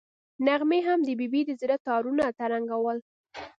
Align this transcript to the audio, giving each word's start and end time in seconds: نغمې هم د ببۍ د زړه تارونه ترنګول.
نغمې 0.45 0.79
هم 0.87 0.99
د 1.07 1.09
ببۍ 1.19 1.41
د 1.45 1.51
زړه 1.61 1.75
تارونه 1.87 2.23
ترنګول. 2.39 2.97